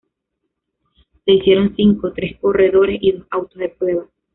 [1.23, 4.05] Se hicieron cinco, tres corredores y dos autos de prueba.